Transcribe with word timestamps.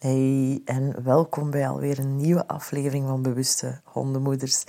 Hey 0.00 0.62
en 0.64 1.04
welkom 1.04 1.50
bij 1.50 1.68
alweer 1.68 1.98
een 1.98 2.16
nieuwe 2.16 2.46
aflevering 2.46 3.06
van 3.06 3.22
Bewuste 3.22 3.80
Hondenmoeders. 3.84 4.64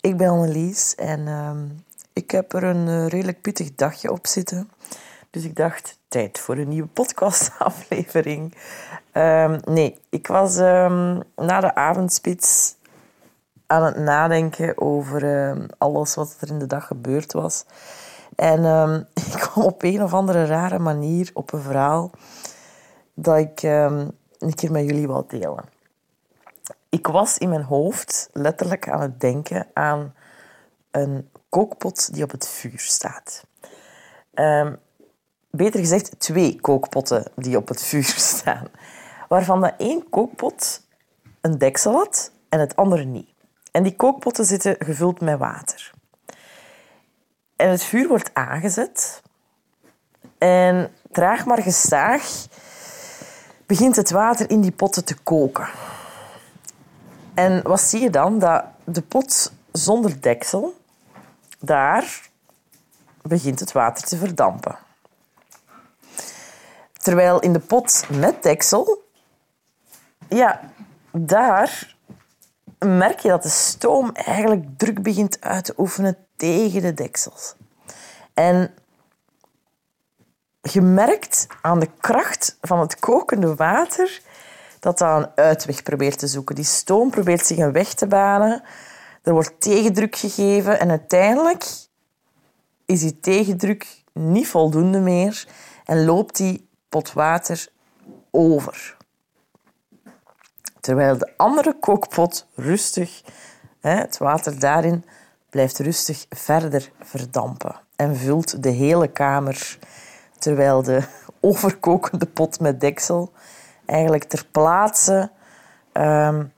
Ik 0.00 0.16
ben 0.16 0.28
Annelies 0.28 0.94
en 0.94 1.28
ehm, 1.28 1.66
ik 2.12 2.30
heb 2.30 2.52
er 2.52 2.64
een 2.64 2.88
eh, 2.88 3.06
redelijk 3.06 3.40
pittig 3.40 3.74
dagje 3.74 4.10
op 4.12 4.26
zitten. 4.26 4.70
Dus 5.30 5.44
ik 5.44 5.56
dacht, 5.56 5.98
tijd 6.08 6.38
voor 6.38 6.56
een 6.56 6.68
nieuwe 6.68 6.88
podcastaflevering. 6.88 8.54
Um, 9.12 9.60
nee, 9.64 9.98
ik 10.08 10.26
was 10.26 10.56
um, 10.56 11.22
na 11.36 11.60
de 11.60 11.74
avondspits 11.74 12.74
aan 13.66 13.84
het 13.84 13.96
nadenken 13.96 14.80
over 14.80 15.56
alles 15.78 16.14
wat 16.14 16.36
er 16.40 16.48
in 16.48 16.58
de 16.58 16.66
dag 16.66 16.86
gebeurd 16.86 17.32
was. 17.32 17.64
En 18.36 18.64
ik 19.32 19.32
kwam 19.32 19.64
op 19.64 19.82
een 19.82 20.02
of 20.02 20.14
andere 20.14 20.44
rare 20.44 20.78
manier 20.78 21.30
op 21.34 21.52
een 21.52 21.62
verhaal 21.62 22.10
dat 23.14 23.38
ik 23.38 23.62
een 24.40 24.54
keer 24.54 24.70
met 24.70 24.84
jullie 24.84 25.06
wil 25.06 25.26
delen. 25.26 25.64
Ik 26.88 27.06
was 27.06 27.38
in 27.38 27.48
mijn 27.48 27.62
hoofd 27.62 28.28
letterlijk 28.32 28.88
aan 28.88 29.00
het 29.00 29.20
denken 29.20 29.66
aan 29.72 30.14
een 30.90 31.30
kookpot 31.48 32.14
die 32.14 32.24
op 32.24 32.30
het 32.30 32.48
vuur 32.48 32.78
staat. 32.78 33.44
Um, 34.34 34.78
beter 35.50 35.80
gezegd, 35.80 36.20
twee 36.20 36.60
kookpotten 36.60 37.30
die 37.36 37.56
op 37.56 37.68
het 37.68 37.82
vuur 37.82 38.04
staan. 38.34 38.66
Waarvan 39.28 39.60
de 39.60 39.72
één 39.76 40.08
kookpot 40.08 40.86
een 41.40 41.58
deksel 41.58 41.92
had 41.92 42.32
en 42.48 42.60
het 42.60 42.76
andere 42.76 43.04
niet. 43.04 43.28
En 43.72 43.82
die 43.82 43.96
kookpotten 43.96 44.44
zitten 44.44 44.76
gevuld 44.78 45.20
met 45.20 45.38
water. 45.38 45.92
En 47.56 47.70
het 47.70 47.84
vuur 47.84 48.08
wordt 48.08 48.30
aangezet. 48.34 49.22
En 50.38 50.92
traag 51.10 51.46
maar 51.46 51.62
gestaag 51.62 52.46
begint 53.70 53.96
het 53.96 54.10
water 54.10 54.50
in 54.50 54.60
die 54.60 54.72
potten 54.72 55.04
te 55.04 55.14
koken. 55.14 55.68
En 57.34 57.62
wat 57.62 57.80
zie 57.80 58.00
je 58.00 58.10
dan? 58.10 58.38
Dat 58.38 58.64
de 58.84 59.02
pot 59.02 59.52
zonder 59.72 60.20
deksel, 60.20 60.80
daar 61.58 62.28
begint 63.22 63.60
het 63.60 63.72
water 63.72 64.04
te 64.04 64.16
verdampen. 64.16 64.78
Terwijl 66.92 67.40
in 67.40 67.52
de 67.52 67.58
pot 67.58 68.04
met 68.08 68.42
deksel, 68.42 69.04
ja, 70.28 70.60
daar 71.12 71.94
merk 72.78 73.18
je 73.18 73.28
dat 73.28 73.42
de 73.42 73.48
stoom 73.48 74.10
eigenlijk 74.12 74.64
druk 74.76 75.02
begint 75.02 75.40
uit 75.40 75.64
te 75.64 75.74
oefenen 75.76 76.16
tegen 76.36 76.82
de 76.82 76.94
deksels. 76.94 77.54
En 78.34 78.74
gemerkt 80.70 81.46
aan 81.62 81.80
de 81.80 81.88
kracht 82.00 82.56
van 82.60 82.80
het 82.80 82.98
kokende 82.98 83.54
water 83.54 84.20
dat 84.80 84.98
dat 84.98 85.22
een 85.22 85.30
uitweg 85.34 85.82
probeert 85.82 86.18
te 86.18 86.26
zoeken. 86.26 86.54
Die 86.54 86.64
stoom 86.64 87.10
probeert 87.10 87.46
zich 87.46 87.58
een 87.58 87.72
weg 87.72 87.94
te 87.94 88.06
banen. 88.06 88.62
Er 89.22 89.32
wordt 89.32 89.60
tegendruk 89.60 90.16
gegeven 90.16 90.80
en 90.80 90.90
uiteindelijk 90.90 91.64
is 92.86 93.00
die 93.00 93.20
tegendruk 93.20 94.02
niet 94.12 94.48
voldoende 94.48 95.00
meer 95.00 95.46
en 95.84 96.04
loopt 96.04 96.36
die 96.36 96.68
pot 96.88 97.12
water 97.12 97.68
over. 98.30 98.96
Terwijl 100.80 101.18
de 101.18 101.32
andere 101.36 101.76
kookpot 101.80 102.46
rustig, 102.54 103.22
het 103.80 104.18
water 104.18 104.58
daarin, 104.58 105.04
blijft 105.50 105.78
rustig 105.78 106.26
verder 106.28 106.90
verdampen 107.00 107.80
en 107.96 108.16
vult 108.16 108.62
de 108.62 108.68
hele 108.68 109.08
kamer 109.08 109.78
terwijl 110.40 110.82
de 110.82 111.02
overkokende 111.40 112.26
pot 112.26 112.60
met 112.60 112.80
deksel 112.80 113.32
eigenlijk 113.86 114.24
ter 114.24 114.46
plaatse 114.50 115.30
um, 115.92 116.52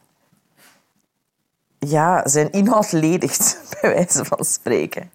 ja, 1.79 2.29
zijn 2.29 2.53
inhoud 2.53 2.93
ledigt, 2.93 3.59
bij 3.81 3.95
wijze 3.95 4.25
van 4.25 4.45
spreken. 4.45 5.11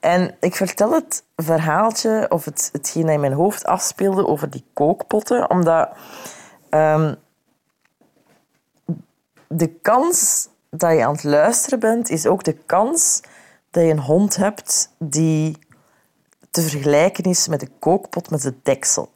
En 0.00 0.36
ik 0.40 0.54
vertel 0.54 0.92
het 0.92 1.24
verhaaltje, 1.36 2.26
of 2.28 2.44
het, 2.44 2.68
hetgeen 2.72 3.02
dat 3.02 3.14
in 3.14 3.20
mijn 3.20 3.32
hoofd 3.32 3.64
afspeelde 3.64 4.26
over 4.26 4.50
die 4.50 4.64
kookpotten, 4.72 5.50
omdat 5.50 5.88
um, 6.70 7.16
de 9.48 9.68
kans 9.68 10.48
dat 10.70 10.92
je 10.92 11.04
aan 11.04 11.12
het 11.12 11.24
luisteren 11.24 11.80
bent, 11.80 12.10
is 12.10 12.26
ook 12.26 12.44
de 12.44 12.56
kans 12.66 13.20
dat 13.70 13.82
je 13.84 13.90
een 13.90 13.98
hond 13.98 14.36
hebt 14.36 14.94
die 14.98 15.58
te 16.52 16.62
vergelijken 16.62 17.24
is 17.24 17.48
met 17.48 17.60
de 17.60 17.70
kookpot 17.78 18.30
met 18.30 18.42
de 18.42 18.54
deksel. 18.62 19.12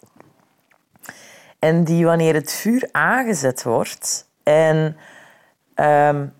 En 1.58 1.84
die 1.84 2.04
wanneer 2.04 2.34
het 2.34 2.52
vuur 2.52 2.88
aangezet 2.92 3.62
wordt 3.62 4.28
en 4.42 4.96
um, 5.74 6.34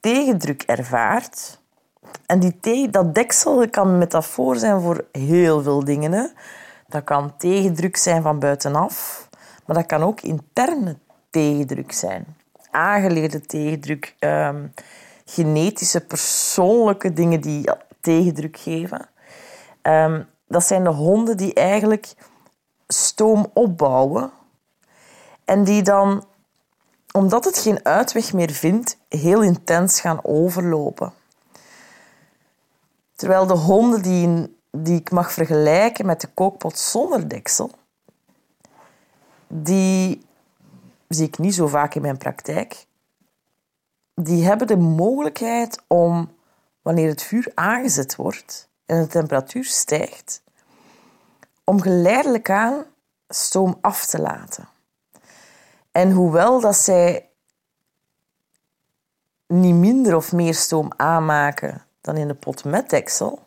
tegendruk 0.00 0.62
ervaart, 0.62 1.60
en 2.26 2.38
die 2.60 2.90
dat 2.90 3.14
deksel 3.14 3.68
kan 3.70 3.98
metafoor 3.98 4.56
zijn 4.56 4.80
voor 4.80 5.04
heel 5.12 5.62
veel 5.62 5.84
dingen. 5.84 6.12
Hè. 6.12 6.26
Dat 6.88 7.04
kan 7.04 7.36
tegendruk 7.36 7.96
zijn 7.96 8.22
van 8.22 8.38
buitenaf, 8.38 9.28
maar 9.66 9.76
dat 9.76 9.86
kan 9.86 10.02
ook 10.02 10.20
interne 10.20 10.96
tegendruk 11.30 11.92
zijn. 11.92 12.36
Aangeleerde 12.70 13.40
tegendruk, 13.40 14.14
um, 14.20 14.72
genetische, 15.24 16.00
persoonlijke 16.00 17.12
dingen 17.12 17.40
die 17.40 17.70
tegendruk 18.00 18.56
geven. 18.56 19.08
Um, 19.82 20.28
dat 20.46 20.64
zijn 20.64 20.84
de 20.84 20.90
honden 20.90 21.36
die 21.36 21.54
eigenlijk 21.54 22.14
stoom 22.86 23.50
opbouwen 23.54 24.32
en 25.44 25.64
die 25.64 25.82
dan, 25.82 26.24
omdat 27.12 27.44
het 27.44 27.58
geen 27.58 27.84
uitweg 27.84 28.32
meer 28.32 28.50
vindt, 28.50 28.96
heel 29.08 29.42
intens 29.42 30.00
gaan 30.00 30.24
overlopen. 30.24 31.12
Terwijl 33.14 33.46
de 33.46 33.56
honden 33.56 34.02
die, 34.02 34.56
die 34.70 35.00
ik 35.00 35.10
mag 35.10 35.32
vergelijken 35.32 36.06
met 36.06 36.20
de 36.20 36.28
kookpot 36.28 36.78
zonder 36.78 37.28
deksel, 37.28 37.70
die 39.46 40.26
zie 41.08 41.26
ik 41.26 41.38
niet 41.38 41.54
zo 41.54 41.66
vaak 41.66 41.94
in 41.94 42.02
mijn 42.02 42.18
praktijk. 42.18 42.86
Die 44.14 44.44
hebben 44.44 44.66
de 44.66 44.76
mogelijkheid 44.76 45.82
om, 45.86 46.30
wanneer 46.82 47.08
het 47.08 47.22
vuur 47.22 47.52
aangezet 47.54 48.16
wordt, 48.16 48.68
en 48.90 49.00
de 49.00 49.06
temperatuur 49.06 49.64
stijgt, 49.64 50.42
om 51.64 51.80
geleidelijk 51.80 52.50
aan 52.50 52.84
stoom 53.28 53.78
af 53.80 54.06
te 54.06 54.20
laten. 54.20 54.68
En 55.90 56.10
hoewel 56.10 56.60
dat 56.60 56.76
zij 56.76 57.28
niet 59.46 59.74
minder 59.74 60.16
of 60.16 60.32
meer 60.32 60.54
stoom 60.54 60.92
aanmaken 60.96 61.84
dan 62.00 62.16
in 62.16 62.28
de 62.28 62.34
pot 62.34 62.64
met 62.64 62.90
deksel, 62.90 63.46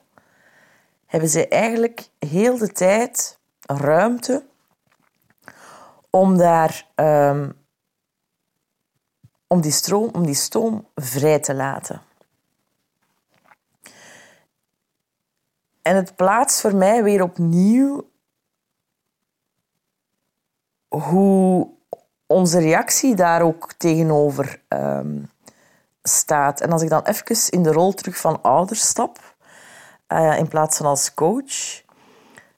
hebben 1.05 1.29
zij 1.29 1.49
eigenlijk 1.49 2.09
heel 2.19 2.57
de 2.57 2.71
tijd 2.71 3.39
ruimte 3.59 4.45
om 6.09 6.37
daar 6.37 6.87
um, 6.95 7.61
om 9.47 9.61
die, 9.61 9.71
stroom, 9.71 10.09
om 10.13 10.25
die 10.25 10.35
stoom 10.35 10.87
vrij 10.95 11.39
te 11.39 11.53
laten. 11.53 12.01
En 15.83 15.95
het 15.95 16.15
plaatst 16.15 16.61
voor 16.61 16.75
mij 16.75 17.03
weer 17.03 17.23
opnieuw 17.23 18.09
hoe 20.87 21.69
onze 22.27 22.59
reactie 22.59 23.15
daar 23.15 23.41
ook 23.41 23.73
tegenover 23.73 24.61
um, 24.69 25.29
staat. 26.03 26.61
En 26.61 26.71
als 26.71 26.81
ik 26.81 26.89
dan 26.89 27.03
even 27.03 27.51
in 27.51 27.63
de 27.63 27.71
rol 27.71 27.93
terug 27.93 28.17
van 28.17 28.41
ouder 28.41 28.75
stap, 28.75 29.35
uh, 30.07 30.37
in 30.37 30.47
plaats 30.47 30.77
van 30.77 30.85
als 30.85 31.13
coach, 31.13 31.81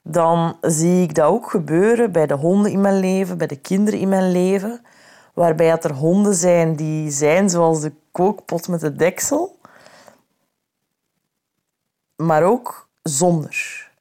dan 0.01 0.57
zie 0.61 1.03
ik 1.03 1.15
dat 1.15 1.25
ook 1.25 1.49
gebeuren 1.49 2.11
bij 2.11 2.27
de 2.27 2.33
honden 2.33 2.71
in 2.71 2.81
mijn 2.81 2.99
leven, 2.99 3.37
bij 3.37 3.47
de 3.47 3.59
kinderen 3.59 3.99
in 3.99 4.09
mijn 4.09 4.31
leven, 4.31 4.85
waarbij 5.33 5.71
er 5.71 5.93
honden 5.93 6.35
zijn 6.35 6.75
die 6.75 7.11
zijn 7.11 7.49
zoals 7.49 7.81
de 7.81 7.93
kookpot 8.11 8.67
met 8.67 8.79
de 8.79 8.95
deksel, 8.95 9.59
maar 12.15 12.43
ook 12.43 12.87
zonder. 13.09 13.91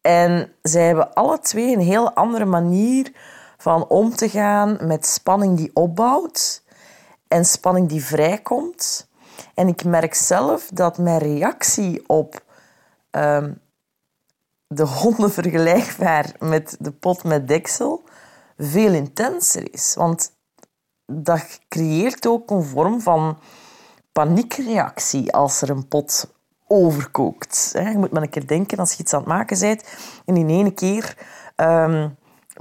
En 0.00 0.52
zij 0.62 0.86
hebben 0.86 1.14
alle 1.14 1.38
twee 1.38 1.74
een 1.74 1.80
heel 1.80 2.12
andere 2.12 2.44
manier 2.44 3.12
van 3.56 3.86
om 3.88 4.10
te 4.10 4.28
gaan 4.28 4.78
met 4.80 5.06
spanning 5.06 5.56
die 5.56 5.70
opbouwt 5.74 6.62
en 7.28 7.44
spanning 7.44 7.88
die 7.88 8.04
vrijkomt. 8.04 9.08
En 9.54 9.68
ik 9.68 9.84
merk 9.84 10.14
zelf 10.14 10.70
dat 10.72 10.98
mijn 10.98 11.18
reactie 11.18 12.08
op 12.08 12.42
um, 13.10 13.60
de 14.66 14.86
honden 14.86 15.32
vergelijkbaar 15.32 16.34
met 16.38 16.76
de 16.78 16.92
pot 16.92 17.24
met 17.24 17.48
deksel 17.48 18.02
veel 18.56 18.92
intenser 18.92 19.72
is. 19.72 19.94
Want 19.94 20.32
dat 21.06 21.60
creëert 21.68 22.26
ook 22.26 22.50
een 22.50 22.64
vorm 22.64 23.00
van 23.00 23.38
paniekreactie 24.12 25.32
als 25.32 25.62
er 25.62 25.70
een 25.70 25.88
pot 25.88 26.37
overkookt. 26.68 27.70
Je 27.74 27.98
moet 27.98 28.10
maar 28.10 28.22
een 28.22 28.28
keer 28.28 28.46
denken 28.46 28.78
als 28.78 28.92
je 28.92 29.02
iets 29.02 29.12
aan 29.12 29.20
het 29.20 29.28
maken 29.28 29.58
bent 29.58 29.84
en 30.24 30.36
in 30.36 30.48
één 30.48 30.74
keer 30.74 31.16
um, 31.56 32.16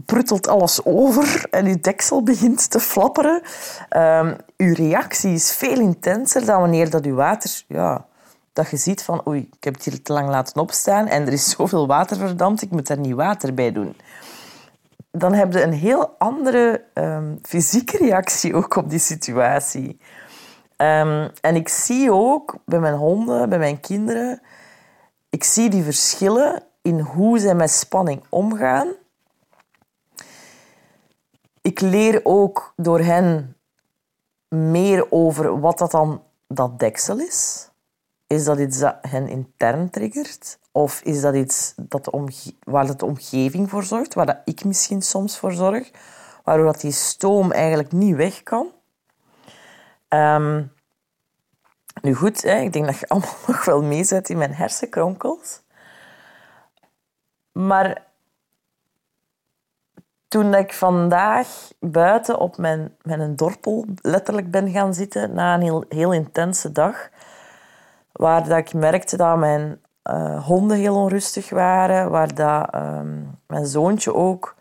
pruttelt 0.06 0.48
alles 0.48 0.86
over 0.86 1.48
en 1.50 1.66
je 1.66 1.80
deksel 1.80 2.24
begint 2.24 2.70
te 2.70 2.80
flapperen. 2.80 3.42
Um, 3.98 4.36
uw 4.58 4.74
reactie 4.74 5.34
is 5.34 5.56
veel 5.56 5.80
intenser 5.80 6.46
dan 6.46 6.60
wanneer 6.60 6.90
dat 6.90 7.06
uw 7.06 7.16
water... 7.16 7.64
Ja, 7.68 8.06
dat 8.54 8.70
je 8.70 8.78
ziet 8.78 9.04
van, 9.04 9.28
oei, 9.28 9.50
ik 9.58 9.64
heb 9.64 9.74
het 9.74 9.84
hier 9.84 10.02
te 10.02 10.14
lang 10.14 10.30
laten 10.30 10.62
opstaan 10.62 11.08
en 11.08 11.26
er 11.26 11.34
is 11.34 11.50
zoveel 11.58 11.88
water 11.88 12.18
verdampt, 12.18 12.62
ik 12.62 12.72
moet 12.72 12.88
daar 12.88 13.00
niet 13.00 13.14
water 13.14 13.54
bij 13.54 13.72
doen. 13.72 13.96
Dan 15.12 15.34
heb 15.34 15.54
je 15.54 15.64
een 15.64 15.74
heel 15.74 16.16
andere 16.18 16.84
um, 16.94 17.40
fysieke 17.42 17.98
reactie 17.98 18.56
ook 18.56 18.76
op 18.76 18.90
die 18.90 19.00
situatie. 19.00 20.00
Um, 20.78 21.30
en 21.42 21.56
ik 21.56 21.70
zie 21.70 22.12
ook 22.12 22.56
bij 22.66 22.80
mijn 22.80 22.96
honden, 22.96 23.50
bij 23.50 23.58
mijn 23.58 23.80
kinderen, 23.80 24.42
ik 25.30 25.44
zie 25.44 25.70
die 25.70 25.84
verschillen 25.84 26.64
in 26.82 27.00
hoe 27.00 27.40
zij 27.40 27.56
met 27.56 27.72
spanning 27.72 28.24
omgaan. 28.30 28.88
Ik 31.62 31.80
leer 31.82 32.22
ook 32.24 32.74
door 32.76 33.00
hen 33.00 33.56
meer 34.48 35.12
over 35.12 35.60
wat 35.60 35.78
dat 35.78 35.92
dan 35.92 36.24
dat 36.48 36.80
deksel 36.80 37.20
is. 37.20 37.70
Is 38.28 38.44
dat 38.44 38.60
iets 38.60 38.80
dat 38.80 38.96
hen 39.02 39.28
intern 39.28 39.90
triggert? 39.90 40.60
Of 40.72 41.02
is 41.02 41.22
dat 41.22 41.36
iets 41.36 41.74
dat 41.76 42.10
waar 42.64 42.98
de 42.98 43.06
omgeving 43.06 43.70
voor 43.70 43.84
zorgt, 43.84 44.14
waar 44.14 44.26
dat 44.26 44.42
ik 44.46 44.66
misschien 44.66 45.02
soms 45.02 45.38
voor 45.38 45.54
zorg, 45.54 45.92
waardoor 46.44 46.66
dat 46.66 46.82
die 46.82 46.92
stoom 46.92 47.52
eigenlijk 47.52 47.92
niet 47.92 48.16
weg 48.16 48.44
kan? 48.44 48.68
Um, 50.10 50.72
nu 52.02 52.14
goed, 52.14 52.42
hè, 52.42 52.60
ik 52.60 52.74
denk 52.74 52.86
dat 52.86 53.00
je 53.00 53.08
allemaal 53.10 53.36
nog 53.48 53.66
wel 53.66 53.84
meezet 53.84 54.30
in 54.30 54.38
mijn 54.38 54.54
hersenkronkels. 54.54 55.62
Maar 57.52 58.06
toen 60.28 60.54
ik 60.54 60.74
vandaag 60.74 61.48
buiten 61.80 62.40
op 62.40 62.58
mijn, 62.58 62.96
mijn 63.02 63.36
dorpel 63.36 63.86
letterlijk 64.02 64.52
ben 64.52 64.72
gaan 64.72 64.94
zitten 64.94 65.34
na 65.34 65.54
een 65.54 65.62
heel, 65.62 65.86
heel 65.90 66.14
intense 66.14 66.72
dag, 66.72 67.10
waar 68.12 68.48
dat 68.48 68.58
ik 68.58 68.74
merkte 68.74 69.18
dat 69.18 69.38
mijn 69.38 69.82
uh, 70.04 70.46
honden 70.46 70.78
heel 70.78 70.96
onrustig 70.96 71.50
waren, 71.50 72.10
waar 72.12 72.34
dat, 72.34 72.76
um, 72.76 73.40
mijn 73.48 73.66
zoontje 73.66 74.14
ook 74.14 74.56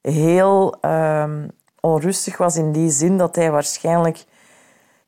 heel 0.00 0.78
um, 0.84 1.50
onrustig 1.80 2.36
was 2.36 2.56
in 2.56 2.72
die 2.72 2.90
zin 2.90 3.18
dat 3.18 3.36
hij 3.36 3.50
waarschijnlijk 3.50 4.24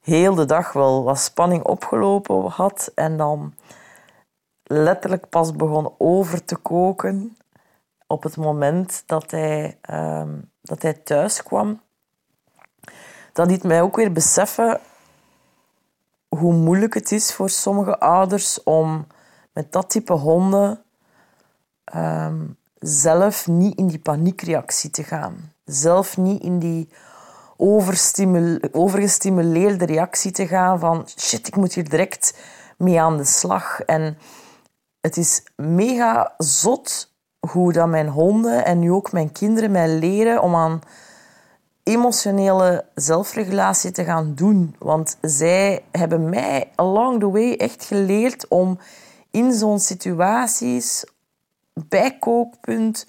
heel 0.02 0.34
de 0.34 0.44
dag 0.44 0.72
wel 0.72 1.04
wat 1.04 1.19
spanning 1.19 1.64
opgelopen 1.64 2.44
had 2.44 2.93
en 2.94 3.16
dan 3.16 3.54
letterlijk 4.62 5.28
pas 5.28 5.52
begon 5.52 5.94
over 5.99 6.44
te 6.44 6.56
koken 6.56 7.37
op 8.06 8.22
het 8.22 8.37
moment 8.37 9.02
dat 9.06 9.31
hij, 9.31 9.78
um, 9.90 10.50
dat 10.62 10.82
hij 10.82 10.94
thuis 10.94 11.43
kwam. 11.43 11.81
Dat 13.32 13.46
liet 13.46 13.62
mij 13.62 13.82
ook 13.82 13.96
weer 13.96 14.12
beseffen 14.12 14.81
hoe 16.28 16.52
moeilijk 16.52 16.94
het 16.94 17.12
is 17.12 17.34
voor 17.34 17.50
sommige 17.50 17.98
ouders 17.98 18.62
om 18.62 19.06
met 19.52 19.72
dat 19.72 19.90
type 19.90 20.12
honden 20.12 20.82
um, 21.94 22.56
zelf 22.78 23.46
niet 23.46 23.78
in 23.78 23.87
die 23.87 23.98
paniekreactie 23.98 24.90
te 24.90 25.05
gaan. 25.05 25.52
Zelf 25.64 26.16
niet 26.16 26.43
in 26.43 26.58
die 26.58 26.88
overgestimuleerde 28.72 29.84
reactie 29.84 30.30
te 30.30 30.46
gaan 30.46 30.78
van 30.78 31.08
shit, 31.18 31.46
ik 31.46 31.56
moet 31.56 31.74
hier 31.74 31.88
direct 31.88 32.38
mee 32.76 33.00
aan 33.00 33.16
de 33.16 33.24
slag. 33.24 33.80
En 33.80 34.18
het 35.00 35.16
is 35.16 35.42
mega 35.56 36.34
zot 36.38 37.14
hoe 37.50 37.72
dat 37.72 37.88
mijn 37.88 38.08
honden 38.08 38.64
en 38.64 38.78
nu 38.78 38.92
ook 38.92 39.12
mijn 39.12 39.32
kinderen 39.32 39.70
mij 39.70 39.88
leren 39.88 40.42
om 40.42 40.54
aan 40.54 40.80
emotionele 41.82 42.84
zelfregulatie 42.94 43.90
te 43.90 44.04
gaan 44.04 44.34
doen. 44.34 44.76
Want 44.78 45.16
zij 45.20 45.84
hebben 45.90 46.28
mij 46.28 46.70
along 46.74 47.20
the 47.20 47.30
way 47.30 47.54
echt 47.54 47.84
geleerd 47.84 48.48
om 48.48 48.78
in 49.30 49.52
zo'n 49.52 49.78
situaties, 49.78 51.04
bij 51.74 52.18
kookpunt, 52.18 53.06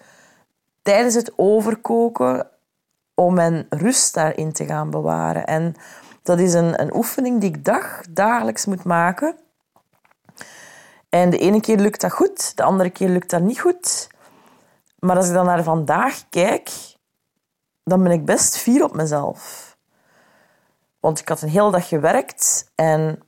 tijdens 0.81 1.15
het 1.15 1.33
overkoken, 1.35 2.47
om 3.15 3.33
mijn 3.33 3.65
rust 3.69 4.13
daarin 4.13 4.51
te 4.51 4.65
gaan 4.65 4.89
bewaren. 4.89 5.45
En 5.45 5.75
dat 6.23 6.39
is 6.39 6.53
een, 6.53 6.81
een 6.81 6.95
oefening 6.95 7.41
die 7.41 7.49
ik 7.49 7.65
dag, 7.65 8.01
dagelijks 8.09 8.65
moet 8.65 8.83
maken. 8.83 9.35
En 11.09 11.29
de 11.29 11.37
ene 11.37 11.61
keer 11.61 11.77
lukt 11.77 12.01
dat 12.01 12.11
goed, 12.11 12.57
de 12.57 12.63
andere 12.63 12.89
keer 12.89 13.09
lukt 13.09 13.29
dat 13.29 13.41
niet 13.41 13.59
goed. 13.59 14.09
Maar 14.99 15.15
als 15.15 15.27
ik 15.27 15.33
dan 15.33 15.45
naar 15.45 15.63
vandaag 15.63 16.29
kijk, 16.29 16.69
dan 17.83 18.03
ben 18.03 18.11
ik 18.11 18.25
best 18.25 18.57
fier 18.57 18.83
op 18.83 18.95
mezelf. 18.95 19.71
Want 20.99 21.19
ik 21.19 21.29
had 21.29 21.41
een 21.41 21.49
hele 21.49 21.71
dag 21.71 21.87
gewerkt 21.87 22.71
en 22.75 23.19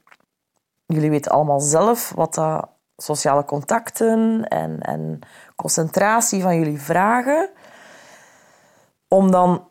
jullie 0.85 1.09
weten 1.09 1.31
allemaal 1.31 1.59
zelf 1.59 2.11
wat 2.15 2.33
dat 2.33 2.69
sociale 2.97 3.45
contacten 3.45 4.47
en, 4.47 4.81
en 4.81 5.19
concentratie 5.55 6.41
van 6.41 6.57
jullie 6.57 6.81
vragen. 6.81 7.49
Om 9.07 9.31
dan 9.31 9.67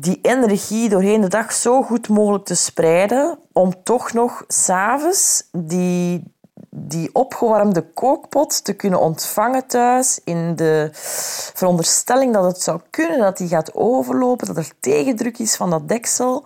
die 0.00 0.18
energie 0.22 0.88
doorheen 0.88 1.20
de 1.20 1.28
dag 1.28 1.52
zo 1.52 1.82
goed 1.82 2.08
mogelijk 2.08 2.44
te 2.44 2.54
spreiden, 2.54 3.38
om 3.52 3.82
toch 3.82 4.12
nog 4.12 4.44
s'avonds 4.48 5.48
die, 5.52 6.34
die 6.70 7.14
opgewarmde 7.14 7.92
kookpot 7.94 8.64
te 8.64 8.72
kunnen 8.72 9.00
ontvangen 9.00 9.66
thuis 9.66 10.20
in 10.24 10.56
de 10.56 10.88
veronderstelling 11.54 12.34
dat 12.34 12.44
het 12.44 12.62
zou 12.62 12.80
kunnen 12.90 13.18
dat 13.18 13.36
die 13.36 13.48
gaat 13.48 13.74
overlopen, 13.74 14.46
dat 14.46 14.56
er 14.56 14.72
tegendruk 14.80 15.38
is 15.38 15.56
van 15.56 15.70
dat 15.70 15.88
deksel, 15.88 16.44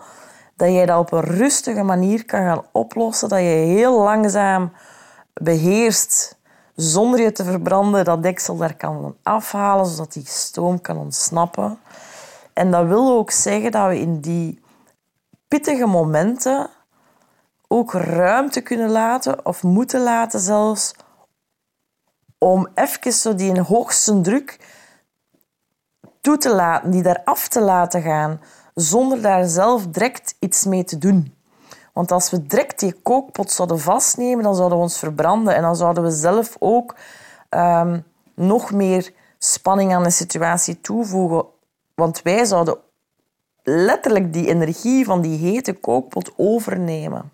dat 0.57 0.69
jij 0.69 0.87
dat 0.87 0.99
op 0.99 1.13
een 1.13 1.37
rustige 1.37 1.83
manier 1.83 2.25
kan 2.25 2.41
gaan 2.41 2.65
oplossen, 2.73 3.29
dat 3.29 3.39
je 3.39 3.45
heel 3.45 4.01
langzaam 4.01 4.73
beheerst 5.33 6.37
zonder 6.75 7.21
je 7.21 7.33
te 7.33 7.45
verbranden 7.45 8.05
dat 8.05 8.23
deksel 8.23 8.57
daar 8.57 8.77
kan 8.77 9.17
afhalen, 9.23 9.87
zodat 9.87 10.13
die 10.13 10.27
stoom 10.27 10.81
kan 10.81 10.97
ontsnappen. 10.97 11.79
En 12.55 12.71
dat 12.71 12.87
wil 12.87 13.11
ook 13.11 13.31
zeggen 13.31 13.71
dat 13.71 13.89
we 13.89 13.99
in 13.99 14.21
die 14.21 14.61
pittige 15.49 15.87
momenten 15.87 16.71
ook 17.69 17.93
ruimte 17.93 18.61
kunnen 18.61 18.91
laten, 18.91 19.47
of 19.47 19.63
moeten 19.63 20.03
laten 20.03 20.41
zelfs, 20.41 20.95
om 22.39 22.69
even 22.75 23.13
zo 23.13 23.35
die 23.35 23.61
hoogste 23.61 24.21
druk 24.21 24.59
toe 26.21 26.39
te 26.39 26.55
laten, 26.55 26.91
die 26.91 27.03
daar 27.03 27.21
af 27.25 27.49
te 27.49 27.61
laten 27.61 28.03
gaan, 28.03 28.41
zonder 28.75 29.23
daar 29.23 29.45
zelf 29.45 29.87
direct 29.87 30.37
iets 30.39 30.65
mee 30.65 30.85
te 30.85 30.99
doen. 30.99 31.35
Want 31.93 32.13
als 32.13 32.31
we 32.31 32.47
direct 32.47 32.79
die 32.79 32.93
kookpot 32.93 33.51
zouden 33.51 33.81
vastnemen, 33.81 34.45
dan 34.45 34.55
zouden 34.55 34.79
we 34.79 34.85
ons 34.85 34.99
verbranden 34.99 35.55
en 35.55 35.63
dan 35.63 35.77
zouden 35.77 36.03
we 36.03 36.11
zelf 36.11 36.57
ook 36.59 36.95
um, 37.51 38.05
nog 38.35 38.73
meer 38.73 39.13
spanning 39.39 39.95
aan 39.95 40.03
de 40.03 40.11
situatie 40.11 40.81
toevoegen 40.81 41.47
want 41.95 42.23
wij 42.23 42.45
zouden 42.45 42.79
letterlijk 43.63 44.33
die 44.33 44.47
energie 44.47 45.05
van 45.05 45.21
die 45.21 45.39
hete 45.39 45.73
kookpot 45.73 46.33
overnemen. 46.37 47.33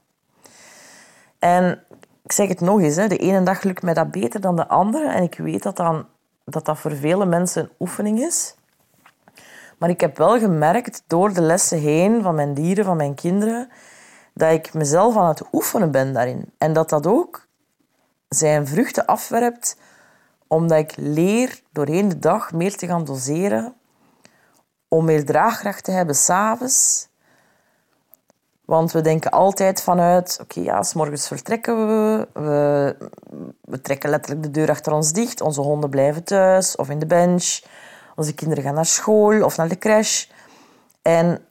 En 1.38 1.84
ik 2.22 2.32
zeg 2.32 2.48
het 2.48 2.60
nog 2.60 2.80
eens, 2.80 2.94
de 2.94 3.16
ene 3.16 3.42
dag 3.42 3.62
lukt 3.62 3.82
mij 3.82 3.94
dat 3.94 4.10
beter 4.10 4.40
dan 4.40 4.56
de 4.56 4.68
andere. 4.68 5.08
En 5.08 5.22
ik 5.22 5.34
weet 5.34 5.62
dat, 5.62 5.76
dan, 5.76 6.06
dat 6.44 6.64
dat 6.64 6.78
voor 6.78 6.96
vele 6.96 7.26
mensen 7.26 7.62
een 7.62 7.70
oefening 7.78 8.20
is. 8.20 8.54
Maar 9.78 9.88
ik 9.88 10.00
heb 10.00 10.16
wel 10.16 10.38
gemerkt 10.38 11.02
door 11.06 11.32
de 11.32 11.40
lessen 11.40 11.78
heen 11.78 12.22
van 12.22 12.34
mijn 12.34 12.54
dieren, 12.54 12.84
van 12.84 12.96
mijn 12.96 13.14
kinderen, 13.14 13.68
dat 14.34 14.52
ik 14.52 14.74
mezelf 14.74 15.16
aan 15.16 15.28
het 15.28 15.42
oefenen 15.52 15.90
ben 15.90 16.12
daarin. 16.12 16.52
En 16.58 16.72
dat 16.72 16.88
dat 16.88 17.06
ook 17.06 17.46
zijn 18.28 18.66
vruchten 18.66 19.06
afwerpt, 19.06 19.76
omdat 20.46 20.78
ik 20.78 20.92
leer 20.96 21.60
doorheen 21.72 22.08
de 22.08 22.18
dag 22.18 22.52
meer 22.52 22.76
te 22.76 22.86
gaan 22.86 23.04
doseren 23.04 23.74
om 24.90 25.04
meer 25.04 25.24
draagkracht 25.24 25.84
te 25.84 25.90
hebben 25.90 26.14
s'avonds. 26.14 27.08
Want 28.64 28.92
we 28.92 29.00
denken 29.00 29.30
altijd 29.30 29.82
vanuit, 29.82 30.38
oké, 30.42 30.60
ja, 30.60 30.82
s 30.82 30.94
morgens 30.94 31.26
vertrekken 31.26 31.86
we, 31.86 32.28
we, 32.32 32.96
we 33.60 33.80
trekken 33.80 34.10
letterlijk 34.10 34.42
de 34.42 34.50
deur 34.50 34.70
achter 34.70 34.92
ons 34.92 35.12
dicht, 35.12 35.40
onze 35.40 35.60
honden 35.60 35.90
blijven 35.90 36.24
thuis 36.24 36.76
of 36.76 36.90
in 36.90 36.98
de 36.98 37.06
bench, 37.06 37.60
onze 38.16 38.34
kinderen 38.34 38.64
gaan 38.64 38.74
naar 38.74 38.86
school 38.86 39.44
of 39.44 39.56
naar 39.56 39.68
de 39.68 39.78
crash. 39.78 40.26
En 41.02 41.44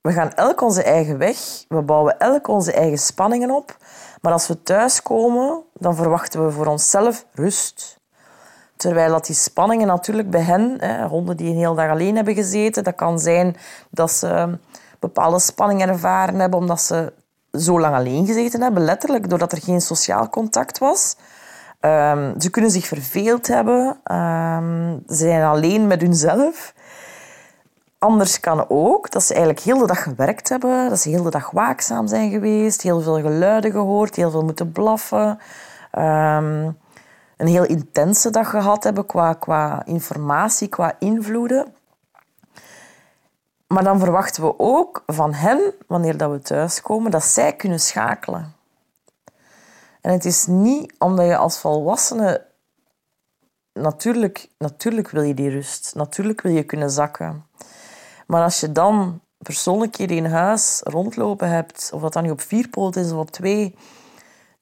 we 0.00 0.12
gaan 0.12 0.32
elk 0.32 0.60
onze 0.60 0.82
eigen 0.82 1.18
weg, 1.18 1.64
we 1.68 1.82
bouwen 1.82 2.18
elk 2.18 2.48
onze 2.48 2.72
eigen 2.72 2.98
spanningen 2.98 3.50
op, 3.50 3.76
maar 4.20 4.32
als 4.32 4.46
we 4.46 4.62
thuiskomen, 4.62 5.62
dan 5.72 5.96
verwachten 5.96 6.44
we 6.44 6.52
voor 6.52 6.66
onszelf 6.66 7.26
rust. 7.32 8.02
Terwijl 8.76 9.10
dat 9.10 9.26
die 9.26 9.34
spanningen 9.34 9.86
natuurlijk 9.86 10.30
bij 10.30 10.40
hen, 10.40 10.76
hè, 10.78 11.06
honden 11.06 11.36
die 11.36 11.50
een 11.50 11.56
hele 11.56 11.74
dag 11.74 11.90
alleen 11.90 12.16
hebben 12.16 12.34
gezeten, 12.34 12.84
dat 12.84 12.94
kan 12.94 13.18
zijn 13.18 13.56
dat 13.90 14.10
ze 14.10 14.58
bepaalde 14.98 15.38
spanningen 15.38 15.88
ervaren 15.88 16.40
hebben 16.40 16.58
omdat 16.58 16.80
ze 16.80 17.12
zo 17.52 17.80
lang 17.80 17.94
alleen 17.94 18.26
gezeten 18.26 18.62
hebben, 18.62 18.84
letterlijk, 18.84 19.28
doordat 19.28 19.52
er 19.52 19.62
geen 19.62 19.80
sociaal 19.80 20.28
contact 20.28 20.78
was. 20.78 21.16
Ehm, 21.80 22.40
ze 22.40 22.50
kunnen 22.50 22.70
zich 22.70 22.86
verveeld 22.86 23.46
hebben. 23.46 23.86
Um, 24.12 25.02
ze 25.08 25.14
zijn 25.14 25.42
alleen 25.42 25.86
met 25.86 26.00
hunzelf. 26.00 26.74
Anders 27.98 28.40
kan 28.40 28.64
ook 28.68 29.10
dat 29.10 29.22
ze 29.22 29.34
eigenlijk 29.34 29.64
heel 29.64 29.78
de 29.78 29.86
dag 29.86 30.02
gewerkt 30.02 30.48
hebben, 30.48 30.88
dat 30.88 31.00
ze 31.00 31.08
heel 31.08 31.22
de 31.22 31.30
dag 31.30 31.50
waakzaam 31.50 32.06
zijn 32.06 32.30
geweest, 32.30 32.82
heel 32.82 33.00
veel 33.00 33.20
geluiden 33.20 33.70
gehoord, 33.70 34.16
heel 34.16 34.30
veel 34.30 34.44
moeten 34.44 34.72
blaffen. 34.72 35.38
Ehm, 35.90 36.70
een 37.36 37.46
heel 37.46 37.64
intense 37.64 38.30
dag 38.30 38.50
gehad 38.50 38.84
hebben 38.84 39.06
qua, 39.06 39.32
qua 39.32 39.84
informatie, 39.84 40.68
qua 40.68 40.96
invloeden. 40.98 41.74
Maar 43.66 43.84
dan 43.84 43.98
verwachten 43.98 44.42
we 44.42 44.58
ook 44.58 45.02
van 45.06 45.34
hen, 45.34 45.74
wanneer 45.86 46.16
dat 46.16 46.30
we 46.30 46.38
thuiskomen, 46.38 47.10
dat 47.10 47.24
zij 47.24 47.56
kunnen 47.56 47.80
schakelen. 47.80 48.54
En 50.00 50.12
het 50.12 50.24
is 50.24 50.46
niet 50.46 50.94
omdat 50.98 51.26
je 51.26 51.36
als 51.36 51.58
volwassene... 51.58 52.46
Natuurlijk, 53.72 54.48
natuurlijk 54.58 55.10
wil 55.10 55.22
je 55.22 55.34
die 55.34 55.50
rust. 55.50 55.94
Natuurlijk 55.94 56.40
wil 56.40 56.52
je 56.52 56.62
kunnen 56.62 56.90
zakken. 56.90 57.46
Maar 58.26 58.42
als 58.42 58.60
je 58.60 58.72
dan 58.72 59.20
persoonlijkheden 59.38 60.16
in 60.16 60.24
huis 60.24 60.80
rondlopen 60.84 61.48
hebt, 61.48 61.90
of 61.94 62.00
dat 62.00 62.12
dan 62.12 62.22
nu 62.22 62.30
op 62.30 62.40
vier 62.40 62.68
poten 62.68 63.02
is 63.02 63.12
of 63.12 63.18
op 63.18 63.30
twee, 63.30 63.74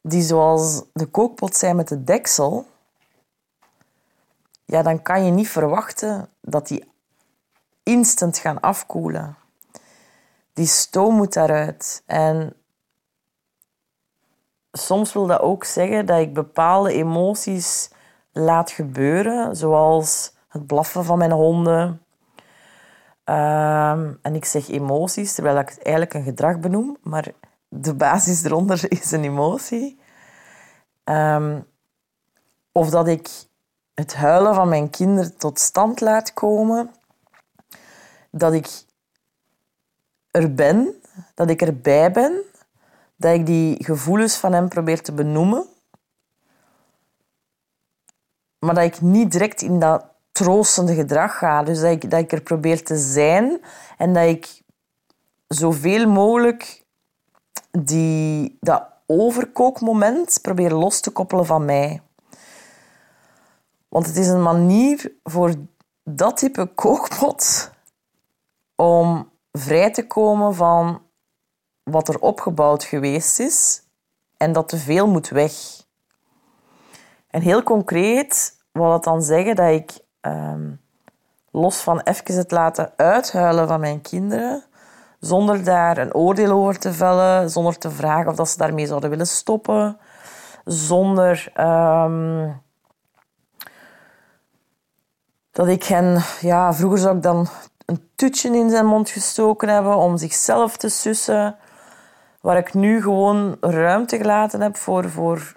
die 0.02 0.22
zoals 0.22 0.82
de 0.92 1.06
kookpot 1.06 1.56
zijn 1.56 1.76
met 1.76 1.88
de 1.88 2.04
deksel, 2.04 2.66
ja, 4.64 4.82
dan 4.82 5.02
kan 5.02 5.24
je 5.24 5.30
niet 5.30 5.48
verwachten 5.48 6.28
dat 6.40 6.68
die 6.68 6.92
instant 7.82 8.38
gaan 8.38 8.60
afkoelen. 8.60 9.36
Die 10.52 10.66
stoom 10.66 11.14
moet 11.14 11.32
daaruit. 11.32 12.02
En 12.06 12.56
soms 14.72 15.12
wil 15.12 15.26
dat 15.26 15.40
ook 15.40 15.64
zeggen 15.64 16.06
dat 16.06 16.20
ik 16.20 16.34
bepaalde 16.34 16.92
emoties 16.92 17.90
laat 18.32 18.70
gebeuren, 18.70 19.56
zoals 19.56 20.34
het 20.48 20.66
blaffen 20.66 21.04
van 21.04 21.18
mijn 21.18 21.32
honden, 21.32 22.02
Ehm, 23.24 24.12
en 24.22 24.34
ik 24.34 24.44
zeg 24.44 24.68
emoties, 24.68 25.34
terwijl 25.34 25.58
ik 25.58 25.68
het 25.68 25.82
eigenlijk 25.82 26.14
een 26.14 26.22
gedrag 26.22 26.58
benoem, 26.58 26.96
maar 27.02 27.32
de 27.74 27.94
basis 27.94 28.44
eronder 28.44 28.90
is 29.00 29.10
een 29.10 29.24
emotie. 29.24 30.00
Ehm, 31.04 31.60
of 32.72 32.90
dat 32.90 33.08
ik 33.08 33.28
het 33.94 34.14
huilen 34.14 34.54
van 34.54 34.68
mijn 34.68 34.90
kinderen 34.90 35.36
tot 35.36 35.58
stand 35.58 36.00
laat 36.00 36.32
komen. 36.32 36.90
Dat 38.30 38.52
ik 38.52 38.84
er 40.30 40.54
ben, 40.54 40.94
dat 41.34 41.50
ik 41.50 41.62
erbij 41.62 42.12
ben, 42.12 42.42
dat 43.16 43.34
ik 43.34 43.46
die 43.46 43.84
gevoelens 43.84 44.36
van 44.36 44.52
hem 44.52 44.68
probeer 44.68 45.02
te 45.02 45.12
benoemen. 45.12 45.66
Maar 48.58 48.74
dat 48.74 48.84
ik 48.84 49.00
niet 49.00 49.32
direct 49.32 49.62
in 49.62 49.78
dat 49.78 50.04
troostende 50.32 50.94
gedrag 50.94 51.38
ga. 51.38 51.62
Dus 51.62 51.80
dat 51.80 51.90
ik, 51.90 52.10
dat 52.10 52.20
ik 52.20 52.32
er 52.32 52.42
probeer 52.42 52.84
te 52.84 52.96
zijn 52.96 53.60
en 53.98 54.12
dat 54.12 54.24
ik 54.24 54.62
zoveel 55.46 56.08
mogelijk 56.08 56.81
die, 57.78 58.56
dat 58.60 58.84
overkookmoment 59.06 60.38
probeer 60.42 60.72
los 60.72 61.00
te 61.00 61.10
koppelen 61.10 61.46
van 61.46 61.64
mij. 61.64 62.02
Want 63.88 64.06
het 64.06 64.16
is 64.16 64.28
een 64.28 64.42
manier 64.42 65.12
voor 65.22 65.54
dat 66.04 66.36
type 66.36 66.66
kookpot 66.66 67.70
om 68.76 69.30
vrij 69.52 69.90
te 69.90 70.06
komen 70.06 70.54
van 70.54 71.02
wat 71.82 72.08
er 72.08 72.18
opgebouwd 72.18 72.84
geweest 72.84 73.40
is 73.40 73.82
en 74.36 74.52
dat 74.52 74.68
te 74.68 74.78
veel 74.78 75.08
moet 75.08 75.28
weg. 75.28 75.52
En 77.26 77.40
heel 77.40 77.62
concreet 77.62 78.56
wil 78.72 78.88
dat 78.88 79.04
dan 79.04 79.22
zeggen 79.22 79.56
dat 79.56 79.70
ik 79.70 80.02
Ehm, 80.22 80.72
los 81.50 81.76
van 81.76 82.00
even 82.00 82.36
het 82.36 82.50
laten 82.50 82.92
uithuilen 82.96 83.68
van 83.68 83.80
mijn 83.80 84.00
kinderen, 84.00 84.64
zonder 85.22 85.64
daar 85.64 85.98
een 85.98 86.14
oordeel 86.14 86.52
over 86.52 86.78
te 86.78 86.92
vellen, 86.92 87.50
zonder 87.50 87.78
te 87.78 87.90
vragen 87.90 88.30
of 88.30 88.36
dat 88.36 88.48
ze 88.48 88.56
daarmee 88.56 88.86
zouden 88.86 89.10
willen 89.10 89.26
stoppen, 89.26 89.98
zonder 90.64 91.50
ehm, 91.54 92.50
dat 95.50 95.68
ik 95.68 95.84
hen, 95.84 96.22
ja, 96.40 96.74
vroeger 96.74 96.98
zou 96.98 97.16
ik 97.16 97.22
dan 97.22 97.46
een 97.86 98.08
tutje 98.14 98.56
in 98.56 98.70
zijn 98.70 98.86
mond 98.86 99.10
gestoken 99.10 99.68
hebben 99.68 99.96
om 99.96 100.16
zichzelf 100.16 100.76
te 100.76 100.88
sussen, 100.88 101.56
waar 102.40 102.56
ik 102.56 102.74
nu 102.74 103.02
gewoon 103.02 103.56
ruimte 103.60 104.16
gelaten 104.16 104.60
heb 104.60 104.76
voor, 104.76 105.10
voor 105.10 105.56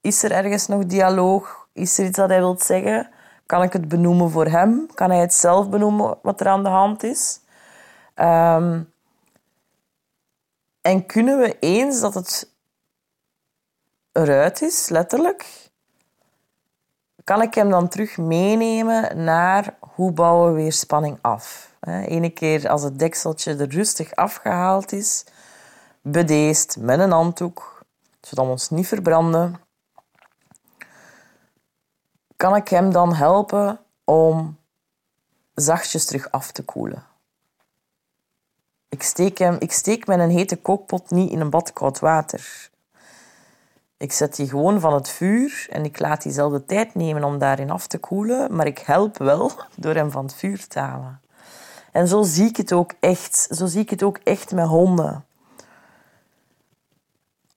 is 0.00 0.22
er 0.22 0.32
ergens 0.32 0.66
nog 0.66 0.86
dialoog? 0.86 1.68
Is 1.72 1.98
er 1.98 2.04
iets 2.04 2.16
dat 2.16 2.28
hij 2.28 2.38
wil 2.38 2.56
zeggen? 2.58 3.10
Kan 3.46 3.62
ik 3.62 3.72
het 3.72 3.88
benoemen 3.88 4.30
voor 4.30 4.46
hem? 4.46 4.86
Kan 4.94 5.10
hij 5.10 5.20
het 5.20 5.34
zelf 5.34 5.68
benoemen 5.68 6.18
wat 6.22 6.40
er 6.40 6.48
aan 6.48 6.62
de 6.62 6.68
hand 6.68 7.02
is? 7.02 7.40
Ehm, 8.20 8.82
en 10.80 11.06
kunnen 11.06 11.38
we 11.38 11.58
eens 11.58 12.00
dat 12.00 12.14
het 12.14 12.50
eruit 14.12 14.62
is, 14.62 14.88
letterlijk, 14.88 15.70
kan 17.24 17.42
ik 17.42 17.54
hem 17.54 17.70
dan 17.70 17.88
terug 17.88 18.16
meenemen 18.16 19.24
naar 19.24 19.76
hoe 19.80 20.12
bouwen 20.12 20.54
we 20.54 20.60
weer 20.60 20.72
spanning 20.72 21.18
af? 21.20 21.74
Ene 21.80 22.30
keer 22.30 22.68
als 22.68 22.82
het 22.82 22.98
dekseltje 22.98 23.56
er 23.56 23.68
rustig 23.68 24.14
afgehaald 24.14 24.92
is, 24.92 25.24
bedeesd 26.02 26.76
met 26.76 26.98
een 26.98 27.10
handdoek, 27.10 27.84
zodat 28.20 28.44
we 28.44 28.50
ons 28.50 28.70
niet 28.70 28.86
verbranden 28.86 29.60
kan 32.36 32.56
ik 32.56 32.68
hem 32.68 32.92
dan 32.92 33.14
helpen 33.14 33.80
om 34.04 34.58
zachtjes 35.54 36.04
terug 36.04 36.30
af 36.30 36.52
te 36.52 36.64
koelen. 36.64 37.09
Ik 39.00 39.06
steek, 39.06 39.38
hem, 39.38 39.56
ik 39.58 39.72
steek 39.72 40.06
mijn 40.06 40.30
hete 40.30 40.56
kookpot 40.56 41.10
niet 41.10 41.30
in 41.30 41.40
een 41.40 41.50
bad 41.50 41.72
koud 41.72 41.98
water. 41.98 42.70
Ik 43.96 44.12
zet 44.12 44.36
die 44.36 44.48
gewoon 44.48 44.80
van 44.80 44.94
het 44.94 45.08
vuur 45.08 45.66
en 45.70 45.84
ik 45.84 45.98
laat 45.98 46.22
diezelfde 46.22 46.64
tijd 46.64 46.94
nemen 46.94 47.24
om 47.24 47.38
daarin 47.38 47.70
af 47.70 47.86
te 47.86 47.98
koelen, 47.98 48.56
maar 48.56 48.66
ik 48.66 48.78
help 48.78 49.18
wel 49.18 49.50
door 49.76 49.94
hem 49.94 50.10
van 50.10 50.24
het 50.24 50.34
vuur 50.34 50.66
te 50.66 50.78
halen. 50.78 51.20
En 51.92 52.08
zo 52.08 52.22
zie 52.22 52.48
ik 52.48 52.56
het 52.56 52.72
ook 52.72 52.92
echt. 53.00 53.48
Zo 53.50 53.66
zie 53.66 53.80
ik 53.80 53.90
het 53.90 54.02
ook 54.02 54.18
echt 54.24 54.52
met 54.52 54.66
honden. 54.66 55.24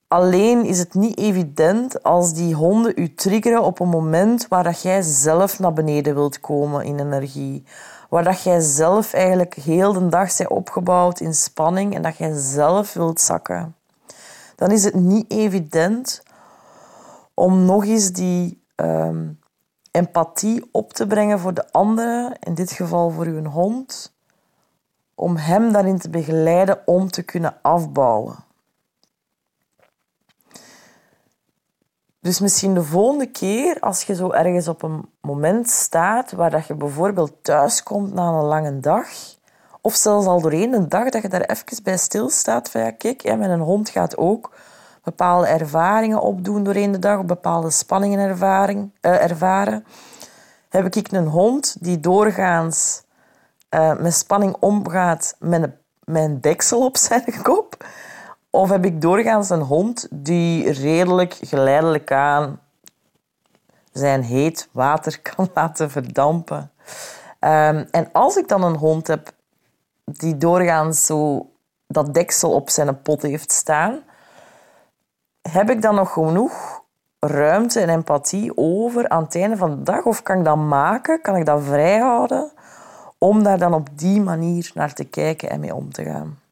Alleen 0.08 0.66
is 0.66 0.80
het 0.80 0.94
niet 0.94 1.18
evident 1.18 2.04
als 2.04 2.34
die 2.34 2.54
honden 2.54 2.94
u 2.96 3.14
triggeren 3.14 3.64
op 3.64 3.80
een 3.80 3.90
moment 3.90 4.48
waar 4.48 4.76
jij 4.82 5.02
zelf 5.02 5.60
naar 5.60 5.74
beneden 5.74 6.16
wilt 6.16 6.40
komen 6.40 6.86
in 6.86 7.00
energie. 7.00 7.64
Waar 8.14 8.24
dat 8.24 8.44
jij 8.44 8.60
zelf 8.60 9.14
eigenlijk 9.14 9.54
heel 9.54 9.94
de 9.94 10.08
dag 10.08 10.38
bent 10.38 10.50
opgebouwd 10.50 11.20
in 11.20 11.34
spanning 11.34 11.96
en 11.96 12.02
dat 12.02 12.18
jij 12.18 12.34
zelf 12.34 12.94
wilt 12.94 13.20
zakken. 13.20 13.76
Dan 14.56 14.72
is 14.72 14.84
het 14.84 14.94
niet 14.94 15.32
evident 15.32 16.24
om 17.34 17.66
nog 17.66 17.86
eens 17.86 18.12
die 18.12 18.64
ehm, 18.76 19.32
empathie 19.92 20.70
op 20.72 20.94
te 20.94 21.08
brengen 21.08 21.40
voor 21.40 21.54
de 21.54 21.72
andere, 21.72 22.36
in 22.40 22.54
dit 22.54 22.72
geval 22.72 23.10
voor 23.10 23.26
uw 23.26 23.44
hond, 23.44 24.14
om 25.16 25.36
hem 25.36 25.72
daarin 25.72 26.00
te 26.00 26.10
begeleiden 26.10 26.88
om 26.88 27.12
te 27.12 27.24
kunnen 27.24 27.56
afbouwen. 27.62 28.36
Dus 32.24 32.40
misschien 32.40 32.74
de 32.74 32.84
volgende 32.84 33.26
keer, 33.26 33.80
als 33.80 34.04
je 34.04 34.16
zo 34.16 34.32
ergens 34.32 34.68
op 34.68 34.84
een 34.84 35.10
moment 35.22 35.70
staat 35.70 36.32
waar 36.32 36.50
dat 36.50 36.68
je 36.68 36.76
bijvoorbeeld 36.76 37.32
thuis 37.42 37.84
komt 37.84 38.14
na 38.14 38.28
een 38.28 38.44
lange 38.44 38.80
dag, 38.80 39.08
of 39.82 39.96
zelfs 39.96 40.28
al 40.28 40.42
doorheen 40.42 40.74
een 40.74 40.90
dag, 40.90 41.10
dat 41.10 41.22
je 41.22 41.30
daar 41.30 41.42
even 41.42 41.84
bij 41.84 41.98
stilstaat 41.98 42.70
van 42.70 42.82
ja, 42.82 42.92
kijk, 42.92 43.38
mijn 43.38 43.60
hond 43.60 43.90
gaat 43.90 44.18
ook 44.18 44.56
bepaalde 45.04 45.48
ervaringen 45.48 46.22
opdoen 46.22 46.64
doorheen 46.64 46.92
de 46.92 47.00
dag, 47.00 47.26
bepaalde 47.26 47.70
spanningen 47.70 48.20
ervaring, 48.20 48.92
uh, 49.02 49.24
ervaren. 49.24 49.86
Heb 50.70 50.96
ik 50.96 51.12
een 51.12 51.28
hond 51.28 51.76
die 51.80 52.00
doorgaans 52.00 53.04
uh, 53.70 53.98
met 53.98 54.14
spanning 54.14 54.56
omgaat 54.60 55.36
met 55.40 55.64
een, 55.64 55.74
een 56.24 56.42
deksel 56.42 56.86
op 56.86 56.98
zijn 57.08 57.42
kop, 57.42 57.63
of 58.56 58.70
heb 58.70 58.86
ik 58.86 59.02
doorgaans 59.02 59.50
een 59.50 59.62
hond 59.62 60.08
die 60.12 60.72
redelijk 60.72 61.38
geleidelijk 61.42 62.12
aan 62.12 62.60
zijn 63.92 64.24
heet 64.24 64.70
water 64.72 65.20
kan 65.36 65.50
laten 65.54 65.92
verdampen? 65.92 66.72
Um, 67.40 67.88
en 67.92 68.10
als 68.12 68.36
ik 68.36 68.48
dan 68.48 68.64
een 68.64 68.76
hond 68.76 69.08
heb 69.08 69.32
die 70.04 70.38
doorgaans 70.38 71.06
zo 71.06 71.50
dat 71.88 72.14
deksel 72.14 72.52
op 72.52 72.70
zijn 72.70 73.02
pot 73.02 73.22
heeft 73.22 73.52
staan, 73.52 74.00
heb 75.50 75.70
ik 75.70 75.82
dan 75.82 75.96
nog 75.96 76.14
genoeg 76.14 76.82
ruimte 77.20 77.80
en 77.80 77.90
empathie 77.90 78.52
over 78.56 79.10
aan 79.10 79.24
het 79.24 79.36
einde 79.36 79.58
van 79.58 79.70
de 79.70 79.84
dag? 79.84 80.06
Of 80.06 80.24
kan 80.24 80.38
ik 80.38 80.46
dat 80.46 80.58
maken? 80.58 81.22
Kan 81.22 81.36
ik 81.36 81.46
dat 81.46 81.64
vrijhouden? 81.64 82.52
Om 83.18 83.44
daar 83.44 83.58
dan 83.58 83.74
op 83.74 83.88
die 83.96 84.22
manier 84.22 84.72
naar 84.74 84.94
te 84.94 85.04
kijken 85.04 85.50
en 85.50 85.60
mee 85.60 85.76
om 85.76 85.94
te 85.94 86.04
gaan. 86.04 86.43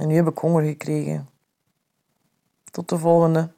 En 0.00 0.08
nu 0.08 0.14
heb 0.14 0.28
ik 0.28 0.38
honger 0.38 0.64
gekregen. 0.64 1.28
Tot 2.70 2.88
de 2.88 2.98
volgende. 2.98 3.52